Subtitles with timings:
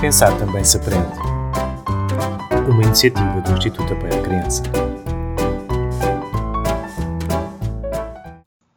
[0.00, 1.12] Pensar também se aprende.
[2.66, 4.62] Uma iniciativa do Instituto Apoio à Criança.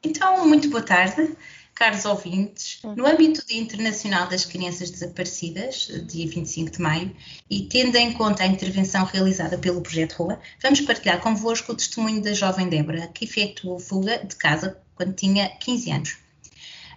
[0.04, 1.33] Então, muito boa tarde,
[1.73, 2.81] caros ouvintes.
[2.83, 7.15] No âmbito do Dia Internacional das Crianças Desaparecidas, dia 25 de maio,
[7.49, 12.21] e tendo em conta a intervenção realizada pelo Projeto Rua, vamos partilhar convosco o testemunho
[12.21, 16.23] da jovem Débora, que efetuou fuga de casa quando tinha 15 anos.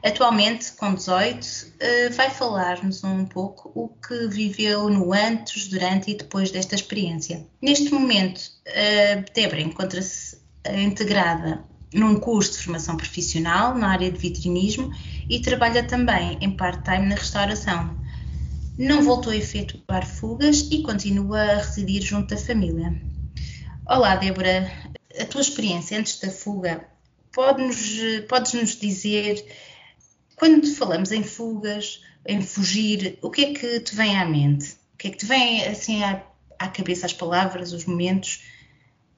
[0.05, 6.15] Atualmente, com 18, eh, vai falar-nos um pouco o que viveu no antes, durante e
[6.15, 7.47] depois desta experiência.
[7.61, 10.39] Neste momento, a Débora encontra-se
[10.75, 11.65] integrada
[11.95, 14.93] num curso de formação profissional na área de vitrinismo
[15.29, 17.97] e trabalha também em part-time na restauração.
[18.79, 23.01] Não voltou a efetuar fugas e continua a residir junto da família.
[23.87, 24.71] Olá, Débora.
[25.19, 26.87] A tua experiência antes da fuga,
[27.33, 29.43] podes-nos podes dizer
[30.37, 34.77] quando falamos em fugas, em fugir, o que é que te vem à mente?
[34.95, 36.23] O que é que te vem assim à,
[36.59, 38.45] à cabeça as palavras, os momentos?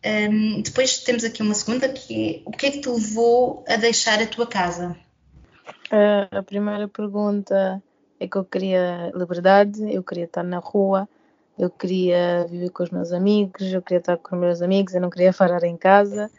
[0.04, 3.76] Um, depois temos aqui uma segunda que é o que é que te levou a
[3.76, 4.96] deixar a tua casa?
[6.30, 7.82] A primeira pergunta
[8.20, 11.08] é que eu queria liberdade, eu queria estar na rua,
[11.58, 15.00] eu queria viver com os meus amigos, eu queria estar com os meus amigos, eu
[15.00, 16.30] não queria parar em casa.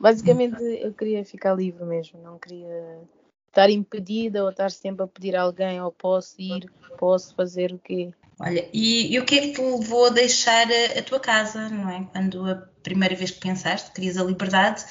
[0.00, 3.00] Basicamente, eu queria ficar livre mesmo, não queria
[3.56, 7.78] estar impedida ou estar sempre a pedir a alguém ou posso ir, posso fazer o
[7.78, 8.12] quê.
[8.38, 11.70] Olha, e, e, o que é que te levou a deixar a, a, tua casa,
[11.70, 12.06] não é?
[12.12, 14.84] Quando a primeira vez que pensaste, querias a liberdade,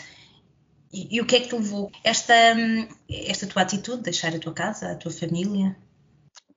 [0.91, 2.33] e, e, o que é que te levou esta,
[3.07, 5.77] esta tua atitude, deixar a tua casa, a tua família?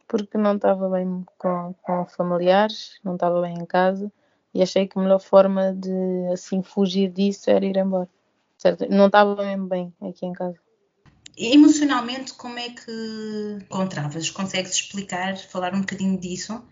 [0.07, 4.11] Porque não estava bem com, com familiares, não estava bem em casa,
[4.55, 5.93] e achei que a melhor forma de
[6.33, 8.09] assim fugir disso era ir embora.
[8.57, 8.87] Certo?
[8.89, 10.59] Não estava mesmo bem aqui em casa.
[11.41, 14.29] Emocionalmente, como é que encontravas?
[14.29, 16.67] Consegues explicar, falar um bocadinho disso?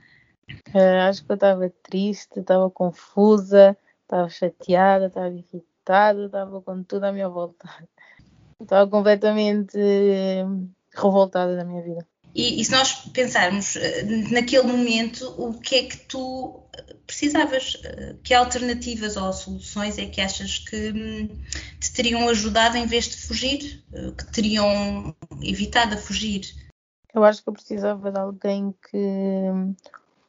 [0.75, 7.05] Uh, acho que eu estava triste, estava confusa, estava chateada, estava irritada, estava com tudo
[7.05, 7.69] à minha volta.
[8.59, 9.77] Estava completamente
[10.95, 12.09] revoltada da minha vida.
[12.37, 16.61] E, e, se nós pensarmos eh, naquele momento, o que é que tu
[17.07, 17.79] precisavas?
[17.83, 21.29] Eh, que alternativas ou soluções é que achas que hum,
[21.81, 23.83] te teriam ajudado em vez de fugir?
[23.91, 26.43] Eh, que teriam evitado a fugir?
[27.15, 29.75] Eu acho que eu precisava de alguém que hum,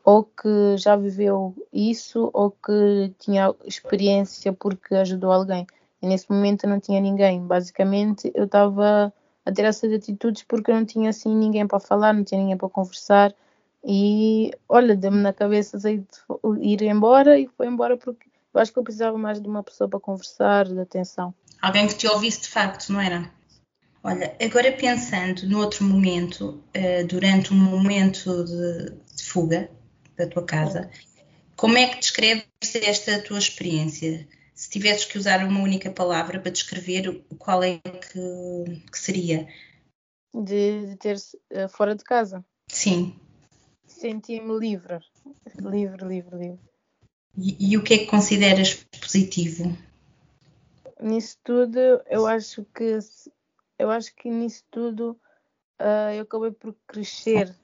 [0.02, 5.68] ou que já viveu isso ou que tinha experiência porque ajudou alguém.
[6.02, 7.46] E nesse momento eu não tinha ninguém.
[7.46, 9.12] Basicamente eu estava
[9.48, 12.58] a ter essas atitudes porque eu não tinha assim ninguém para falar, não tinha ninguém
[12.58, 13.34] para conversar.
[13.84, 16.04] E olha, deu-me na cabeça de
[16.62, 19.90] ir embora e foi embora porque eu acho que eu precisava mais de uma pessoa
[19.90, 21.34] para conversar, de atenção.
[21.62, 23.32] Alguém que te ouvisse de facto, não era?
[24.04, 29.70] Olha, agora pensando no outro momento, eh, durante um momento de, de fuga
[30.18, 30.90] da tua casa,
[31.56, 34.28] como é que descreves esta tua experiência?
[34.68, 39.48] Se tivesses que usar uma única palavra para descrever, qual é que, que seria?
[40.34, 42.46] De, de ter uh, fora de casa?
[42.68, 43.18] Sim.
[43.86, 45.00] Senti-me livre.
[45.58, 46.60] Livre, livre, livre.
[47.38, 49.74] E, e, o que é que consideras positivo?
[51.00, 51.80] Nisso tudo,
[52.10, 53.00] eu acho que
[53.80, 55.12] eu acho que nisso tudo
[55.80, 57.56] uh, eu acabei por crescer.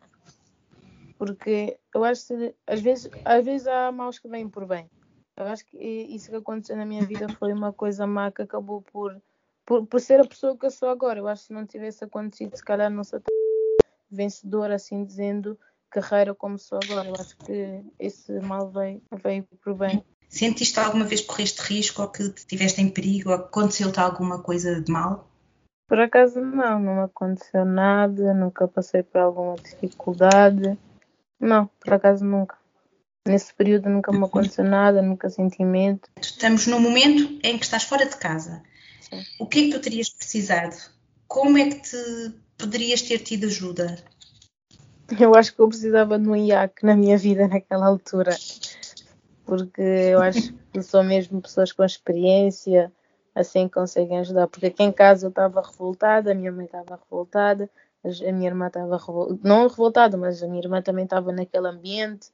[1.17, 4.89] Porque eu acho que às vezes, às vezes há maus que vêm por bem.
[5.35, 8.81] Eu acho que isso que aconteceu na minha vida foi uma coisa má que acabou
[8.81, 9.19] por,
[9.65, 11.19] por, por ser a pessoa que eu sou agora.
[11.19, 13.33] Eu acho que se não tivesse acontecido, se calhar não sou tão
[14.11, 15.57] vencedora, assim dizendo,
[15.89, 17.09] carreira como sou agora.
[17.09, 20.03] Eu acho que esse mal veio, veio por bem.
[20.29, 24.81] Sentiste alguma vez que correste risco ou que estiveste em perigo ou aconteceu-te alguma coisa
[24.81, 25.27] de mal?
[25.87, 30.77] Por acaso não, não aconteceu nada, nunca passei por alguma dificuldade.
[31.39, 32.57] Não, por acaso nunca.
[33.25, 36.01] Nesse período nunca me aconteceu nada, nunca senti medo.
[36.19, 38.61] Estamos num momento em que estás fora de casa.
[38.99, 39.23] Sim.
[39.39, 40.75] O que é que tu terias precisado?
[41.25, 43.95] Como é que te poderias ter tido ajuda?
[45.17, 48.35] Eu acho que eu precisava de um IAC na minha vida naquela altura.
[49.45, 52.91] Porque eu acho que só mesmo pessoas com experiência
[53.33, 54.47] assim conseguem ajudar.
[54.47, 57.69] Porque aqui em casa eu estava revoltada, a minha mãe estava revoltada,
[58.03, 62.29] a minha irmã estava revoltada, não revoltada, mas a minha irmã também estava naquele ambiente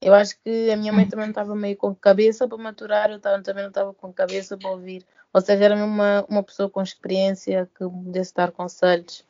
[0.00, 3.20] eu acho que a minha mãe também não estava meio com cabeça para maturar, eu
[3.20, 5.04] também não estava com cabeça para ouvir.
[5.32, 9.24] Ou seja, era uma, uma pessoa com experiência que pudesse dar conselhos.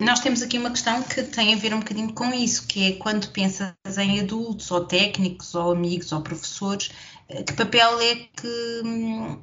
[0.00, 2.92] Nós temos aqui uma questão que tem a ver um bocadinho com isso, que é
[2.96, 6.90] quando pensas em adultos, ou técnicos, ou amigos, ou professores,
[7.28, 9.38] eh, que papel é que hum,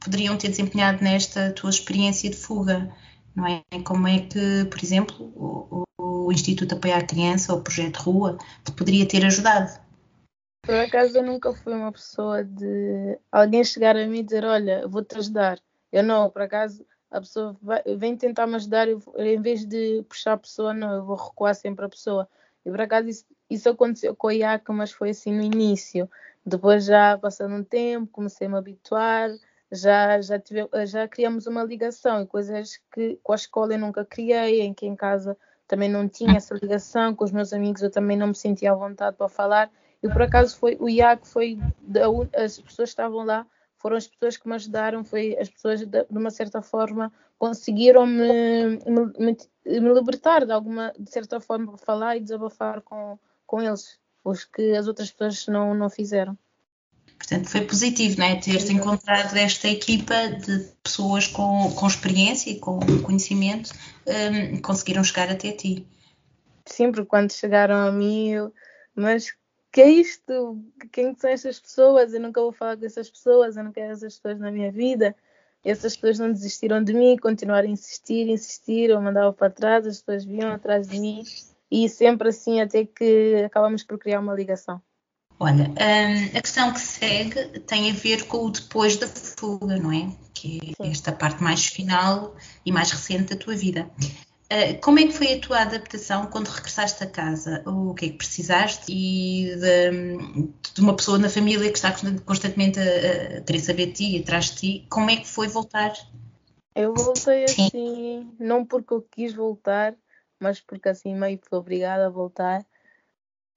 [0.00, 2.90] poderiam ter desempenhado nesta tua experiência de fuga?
[3.34, 3.62] Não é?
[3.84, 8.38] Como é que, por exemplo, o, o Instituto Apoio à Criança, ou o Projeto Rua,
[8.64, 9.80] te poderia ter ajudado?
[10.64, 14.86] Por acaso eu nunca fui uma pessoa de alguém chegar a mim e dizer, olha,
[14.86, 15.58] vou-te ajudar.
[15.90, 20.04] Eu não, por acaso a pessoa vai, vem tentar me ajudar, eu, em vez de
[20.08, 22.28] puxar a pessoa, não, eu vou recuar sempre a pessoa.
[22.64, 26.08] E por acaso isso, isso aconteceu com a IACA, mas foi assim no início.
[26.44, 29.30] Depois já passando um tempo, comecei a me habituar,
[29.72, 34.04] já, já, tive, já criamos uma ligação e coisas que com a escola eu nunca
[34.04, 35.36] criei, em que em casa
[35.70, 38.74] também não tinha essa ligação, com os meus amigos eu também não me sentia à
[38.74, 39.70] vontade para falar.
[40.02, 41.58] E por acaso foi o IAC, foi
[42.34, 43.46] as pessoas que estavam lá,
[43.76, 48.80] foram as pessoas que me ajudaram, foi as pessoas de, uma certa forma conseguiram me,
[48.84, 53.96] me, me, libertar de alguma de certa forma para falar e desabafar com, com eles,
[54.24, 56.36] os que as outras pessoas não, não fizeram.
[57.30, 58.34] Portanto, foi positivo, não é?
[58.34, 63.70] Ter-te encontrado esta equipa de pessoas com, com experiência e com conhecimento
[64.04, 65.86] um, conseguiram chegar até ti.
[66.66, 68.52] Sim, porque quando chegaram a mim, eu,
[68.96, 69.32] mas
[69.70, 70.58] que é isto?
[70.90, 72.12] Quem são estas pessoas?
[72.12, 75.14] Eu nunca vou falar com essas pessoas, eu não quero essas pessoas na minha vida.
[75.64, 79.86] E essas pessoas não desistiram de mim, continuaram a insistir, insistir, eu mandava para trás,
[79.86, 81.22] as pessoas vinham atrás de mim
[81.70, 84.82] e sempre assim até que acabamos por criar uma ligação.
[85.42, 89.90] Olha, hum, a questão que segue tem a ver com o depois da fuga, não
[89.90, 90.12] é?
[90.34, 93.90] Que é esta parte mais final e mais recente da tua vida.
[94.52, 97.62] Uh, como é que foi a tua adaptação quando regressaste a casa?
[97.66, 98.92] O que é que precisaste?
[98.92, 101.90] E de, de uma pessoa na família que está
[102.26, 105.48] constantemente a, a querer saber de ti e atrás de ti, como é que foi
[105.48, 105.94] voltar?
[106.74, 108.36] Eu voltei assim, Sim.
[108.38, 109.96] não porque eu quis voltar,
[110.38, 112.66] mas porque assim meio fui obrigada a voltar.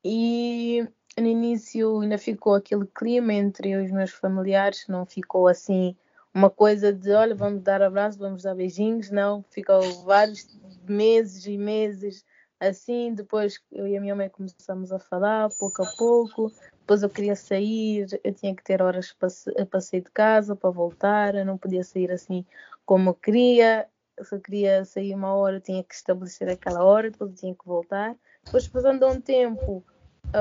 [0.05, 0.87] E
[1.21, 5.95] no início ainda ficou aquele clima entre os meus familiares, não ficou assim
[6.33, 10.47] uma coisa de olha, vamos dar abraço, vamos dar beijinhos, não, ficou vários
[10.87, 12.25] meses e meses
[12.59, 17.09] assim, depois eu e a minha mãe começamos a falar pouco a pouco, depois eu
[17.09, 19.29] queria sair, eu tinha que ter horas para,
[19.65, 22.45] para sair de casa, para voltar, eu não podia sair assim
[22.85, 23.87] como eu queria,
[24.21, 27.55] se eu queria sair uma hora, eu tinha que estabelecer aquela hora, depois eu tinha
[27.55, 28.15] que voltar,
[28.45, 29.83] depois passando um tempo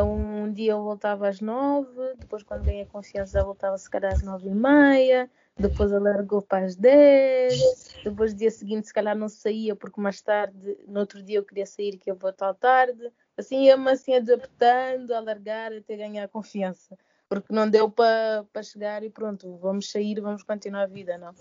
[0.01, 4.23] um dia eu voltava às nove, depois quando ganhei confiança já voltava se calhar às
[4.23, 7.61] nove e meia, depois alargou para as dez,
[8.03, 11.67] depois dia seguinte se calhar não saía porque mais tarde, no outro dia eu queria
[11.67, 16.97] sair que eu voltar tarde, assim ia-me assim adaptando, alargar até ganhar confiança,
[17.29, 21.35] porque não deu para chegar e pronto, vamos sair, vamos continuar a vida, não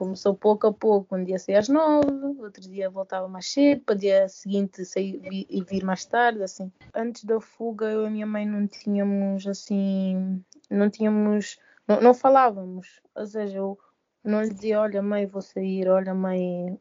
[0.00, 1.14] começou pouco a pouco.
[1.14, 2.10] Um dia saía às nove,
[2.40, 6.72] outro dia voltava mais cedo, para o dia seguinte sair e vir mais tarde, assim.
[6.94, 12.14] Antes da fuga, eu e a minha mãe não tínhamos, assim, não tínhamos, não, não
[12.14, 13.02] falávamos.
[13.14, 13.78] Ou seja, eu
[14.24, 16.78] não lhe dizia, olha mãe, vou sair, olha mãe,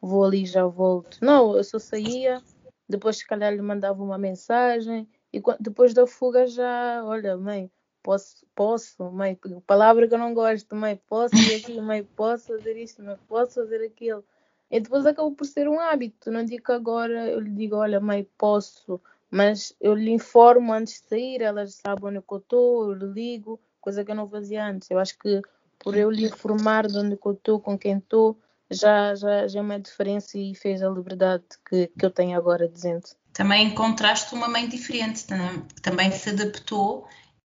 [0.00, 1.18] vou ali, já volto.
[1.22, 2.42] Não, eu só saía,
[2.88, 7.70] depois se calhar lhe mandava uma mensagem, e depois da fuga já, olha mãe,
[8.02, 12.76] posso, posso, mãe, palavra que eu não gosto, mãe, posso fazer aquilo, mãe, posso fazer
[12.76, 14.24] isto, mãe, posso fazer aquilo.
[14.70, 16.30] E depois acabou por ser um hábito.
[16.30, 19.00] Não digo que agora eu lhe digo, olha, mãe, posso,
[19.30, 23.60] mas eu lhe informo antes de sair, ela sabe onde eu estou, eu lhe ligo,
[23.80, 24.90] coisa que eu não fazia antes.
[24.90, 25.42] Eu acho que
[25.78, 28.38] por eu lhe informar de onde eu estou, com quem estou,
[28.70, 32.68] já, já, já é uma diferença e fez a liberdade que, que eu tenho agora
[32.68, 33.04] dizendo.
[33.32, 35.24] Também encontraste uma mãe diferente,
[35.82, 37.08] também se adaptou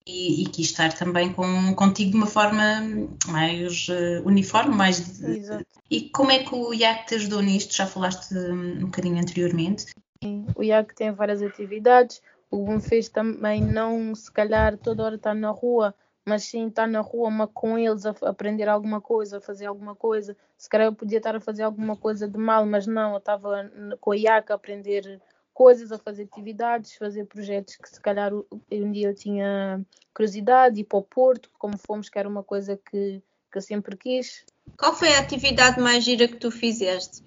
[0.06, 2.82] e, e quis estar também com, contigo de uma forma
[3.28, 5.22] mais uh, uniforme, mais.
[5.22, 5.66] Exato.
[5.90, 7.76] E como é que o IAC te ajudou nisto?
[7.76, 9.88] Já falaste um bocadinho anteriormente.
[10.24, 12.22] Sim, o IAC tem várias atividades.
[12.50, 16.88] O me fez também não, se calhar, toda hora estar na rua, mas sim estar
[16.88, 20.36] na rua, mas com eles a aprender alguma coisa, a fazer alguma coisa.
[20.58, 23.72] Se calhar eu podia estar a fazer alguma coisa de mal, mas não, eu estava
[24.00, 25.22] com a IAC a aprender
[25.54, 30.86] coisas, a fazer atividades, fazer projetos que se calhar um dia eu tinha curiosidade, ir
[30.86, 34.46] para o Porto, como fomos, que era uma coisa que, que eu sempre quis.
[34.78, 37.24] Qual foi a atividade mais gira que tu fizeste?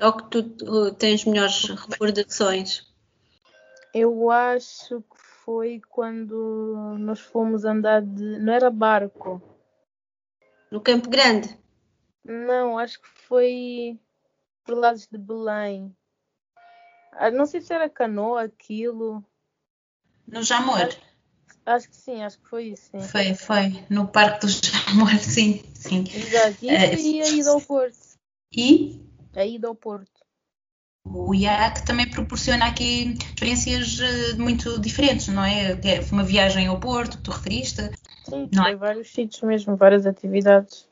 [0.00, 2.82] Ou que tu tens melhores recordações?
[3.92, 8.38] Eu acho que foi quando nós fomos andar de.
[8.40, 9.40] Não era barco.
[10.70, 11.56] No Campo Grande?
[12.24, 14.00] Não, acho que foi
[14.64, 15.94] por lados de Belém.
[17.16, 19.24] Ah, não sei se era canoa aquilo.
[20.26, 20.80] No Jamor.
[20.80, 21.00] Acho,
[21.66, 22.90] acho, que sim, acho que foi isso.
[22.90, 23.00] Sim.
[23.00, 23.84] Foi, foi.
[23.90, 25.62] No Parque do Jamor, sim.
[25.74, 26.04] sim.
[26.12, 26.64] Exato.
[26.64, 27.98] Isso é, e a ida ao Porto.
[28.52, 29.00] E?
[29.34, 30.24] A ida ao Porto.
[31.06, 35.76] O IAC também proporciona aqui experiências eh, muito diferentes, não é?
[36.02, 37.90] Foi uma viagem ao Porto, que tu referiste.
[38.24, 38.74] Sim, não é?
[38.74, 40.88] vários sítios mesmo, várias atividades.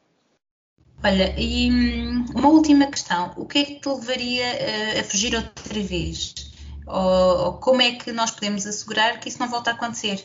[1.05, 3.33] Olha, e hum, uma última questão.
[3.37, 6.53] O que é que te levaria a, a fugir outra vez?
[6.87, 10.25] Ou, ou como é que nós podemos assegurar que isso não volta a acontecer?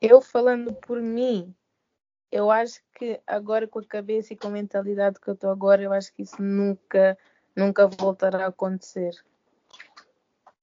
[0.00, 1.52] Eu falando por mim,
[2.30, 5.82] eu acho que agora com a cabeça e com a mentalidade que eu estou agora,
[5.82, 7.18] eu acho que isso nunca,
[7.56, 9.20] nunca voltará a acontecer.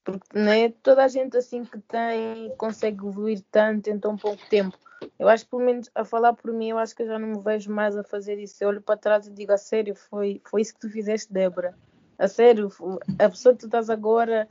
[0.04, 4.42] Porque não é toda a gente assim que tem, consegue evoluir tanto em tão pouco
[4.50, 4.78] tempo.
[5.18, 7.40] Eu acho, pelo menos, a falar por mim, eu acho que eu já não me
[7.42, 8.64] vejo mais a fazer isso.
[8.64, 11.76] Eu olho para trás e digo, a sério, foi, foi isso que tu fizeste, Débora.
[12.18, 12.70] A sério,
[13.18, 14.48] a pessoa que tu estás agora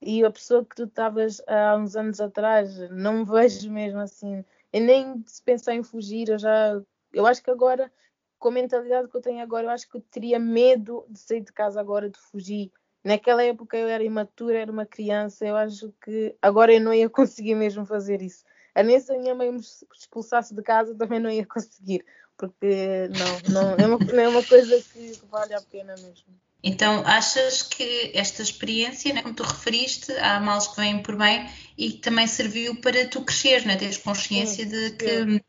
[0.00, 4.44] e a pessoa que tu estavas há uns anos atrás, não me vejo mesmo assim.
[4.72, 6.80] E nem se pensar em fugir, eu já.
[7.12, 7.90] Eu acho que agora,
[8.38, 11.40] com a mentalidade que eu tenho agora, eu acho que eu teria medo de sair
[11.40, 12.70] de casa agora, de fugir.
[13.02, 17.08] Naquela época eu era imatura, era uma criança, eu acho que agora eu não ia
[17.10, 18.44] conseguir mesmo fazer isso.
[18.74, 22.04] A nem se a minha mãe me expulsasse de casa também não ia conseguir,
[22.36, 26.26] porque não, não, é, uma, não é uma coisa que vale a pena mesmo.
[26.62, 31.48] Então, achas que esta experiência, né, como tu referiste, há males que vêm por bem
[31.76, 33.76] e também serviu para tu crescer, né?
[33.76, 35.42] teres consciência sim, de que.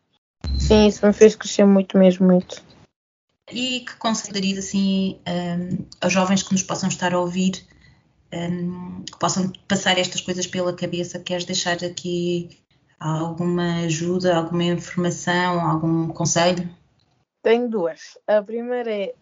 [0.60, 2.64] Sim, isso me fez crescer muito mesmo, muito.
[3.52, 7.66] E que considerias assim um, aos jovens que nos possam estar a ouvir,
[8.32, 11.18] um, que possam passar estas coisas pela cabeça?
[11.18, 12.60] Queres deixar aqui
[13.00, 16.70] alguma ajuda, alguma informação, algum conselho?
[17.41, 18.18] Tenho duas.
[18.27, 19.15] A primeira é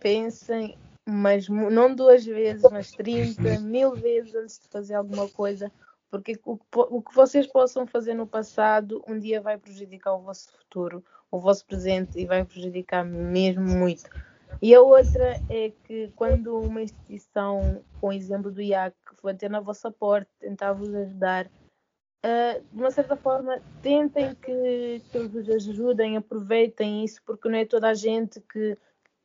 [0.00, 0.76] pensem
[1.10, 5.70] mas não duas vezes, mas 30, mil vezes antes de fazer alguma coisa,
[6.10, 10.52] porque o, o que vocês possam fazer no passado um dia vai prejudicar o vosso
[10.52, 14.08] futuro, o vosso presente e vai prejudicar mesmo muito.
[14.62, 19.60] E a outra é que quando uma instituição, com o exemplo do IAC, bater na
[19.60, 21.50] vossa porta, tentar vos ajudar,
[22.24, 27.64] uh, de uma certa forma, tentem que, que vos ajudem, aproveitem isso, porque não é
[27.64, 28.76] toda a gente que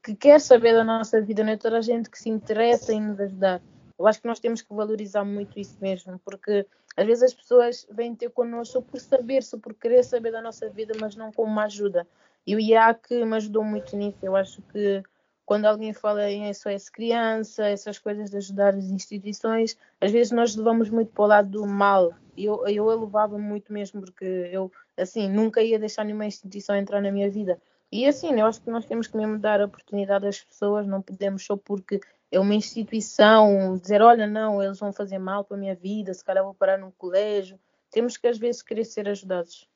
[0.06, 3.02] que quer saber da nossa vida, não é toda a gente que se interessa em
[3.02, 3.60] nos ajudar.
[3.98, 7.88] Eu acho que nós temos que valorizar muito isso mesmo, porque às vezes as pessoas
[7.90, 11.52] vêm ter connosco por saber, só por querer saber da nossa vida, mas não como
[11.52, 12.08] uma ajuda.
[12.46, 14.20] E o IAC me ajudou muito nisso.
[14.22, 15.02] Eu acho que
[15.44, 20.56] quando alguém fala em SOS Criança, essas coisas de ajudar as instituições, às vezes nós
[20.56, 22.14] levamos muito para o lado do mal.
[22.38, 27.12] Eu, eu levava muito mesmo, porque eu, assim, nunca ia deixar nenhuma instituição entrar na
[27.12, 27.60] minha vida.
[27.92, 31.46] E assim, eu acho que nós temos que mesmo dar oportunidade às pessoas, não podemos
[31.46, 32.00] só porque
[32.32, 36.24] é uma instituição dizer, olha, não, eles vão fazer mal para a minha vida, se
[36.24, 37.60] calhar vou parar num colégio.
[37.92, 39.70] Temos que às vezes querer ser ajudados.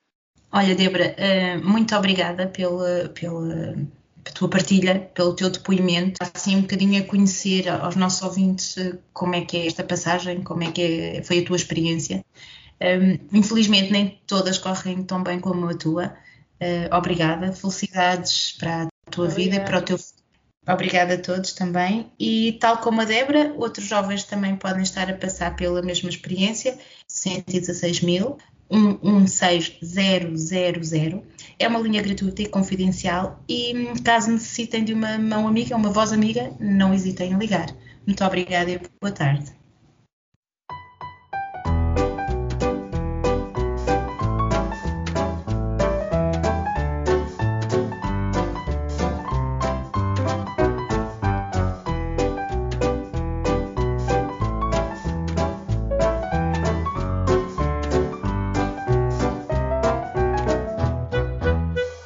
[0.51, 3.75] Olha, Débora, eh, muito obrigada pela, pela,
[4.33, 9.36] tua partilha, pelo teu depoimento, assim um bocadinho a conhecer aos nossos ouvintes eh, como
[9.36, 12.24] é que é esta passagem, como é que é, foi a tua experiência.
[12.81, 16.15] Um, infelizmente nem todas correm tão bem como a tua,
[16.62, 19.36] Uh, obrigada, felicidades para a tua obrigada.
[19.36, 19.98] vida e para o teu
[20.67, 22.12] Obrigada a todos também.
[22.19, 26.77] E tal como a Débora, outros jovens também podem estar a passar pela mesma experiência.
[27.07, 28.38] 116 mil,
[28.69, 31.23] 16000.
[31.57, 33.43] É uma linha gratuita e confidencial.
[33.47, 37.67] E caso necessitem de uma mão amiga, uma voz amiga, não hesitem em ligar.
[38.05, 39.58] Muito obrigada e boa tarde.